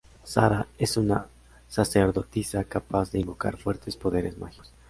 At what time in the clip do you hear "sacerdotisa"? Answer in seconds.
1.67-2.63